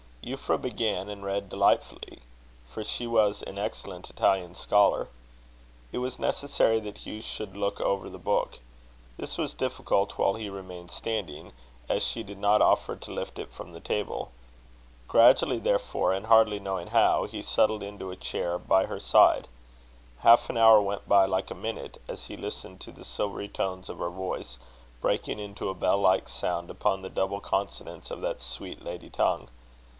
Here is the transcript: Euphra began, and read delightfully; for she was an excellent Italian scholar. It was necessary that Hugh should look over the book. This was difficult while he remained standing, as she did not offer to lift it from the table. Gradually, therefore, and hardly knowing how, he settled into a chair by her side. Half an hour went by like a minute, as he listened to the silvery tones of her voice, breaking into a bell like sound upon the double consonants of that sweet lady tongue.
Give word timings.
Euphra 0.23 0.59
began, 0.59 1.09
and 1.09 1.23
read 1.25 1.49
delightfully; 1.49 2.21
for 2.65 2.83
she 2.83 3.05
was 3.05 3.41
an 3.43 3.57
excellent 3.59 4.09
Italian 4.09 4.53
scholar. 4.55 5.09
It 5.91 5.97
was 5.99 6.19
necessary 6.19 6.79
that 6.81 6.99
Hugh 6.99 7.21
should 7.21 7.55
look 7.57 7.79
over 7.81 8.09
the 8.09 8.19
book. 8.19 8.59
This 9.17 9.37
was 9.37 9.53
difficult 9.53 10.17
while 10.17 10.35
he 10.35 10.49
remained 10.49 10.89
standing, 10.91 11.53
as 11.89 12.03
she 12.03 12.21
did 12.23 12.37
not 12.39 12.61
offer 12.63 12.95
to 12.95 13.11
lift 13.11 13.37
it 13.39 13.51
from 13.51 13.73
the 13.73 13.79
table. 13.79 14.31
Gradually, 15.07 15.59
therefore, 15.59 16.13
and 16.13 16.27
hardly 16.27 16.59
knowing 16.59 16.87
how, 16.87 17.25
he 17.25 17.41
settled 17.43 17.83
into 17.83 18.11
a 18.11 18.15
chair 18.15 18.57
by 18.57 18.85
her 18.85 18.99
side. 18.99 19.47
Half 20.19 20.49
an 20.49 20.57
hour 20.57 20.81
went 20.81 21.07
by 21.07 21.25
like 21.25 21.49
a 21.51 21.55
minute, 21.55 22.01
as 22.07 22.25
he 22.25 22.37
listened 22.37 22.79
to 22.81 22.91
the 22.91 23.05
silvery 23.05 23.47
tones 23.49 23.89
of 23.89 23.99
her 23.99 24.09
voice, 24.09 24.57
breaking 24.99 25.39
into 25.39 25.69
a 25.69 25.75
bell 25.75 25.97
like 25.97 26.29
sound 26.29 26.69
upon 26.69 27.01
the 27.01 27.09
double 27.09 27.39
consonants 27.39 28.09
of 28.11 28.21
that 28.21 28.41
sweet 28.41 28.83
lady 28.83 29.09
tongue. 29.09 29.47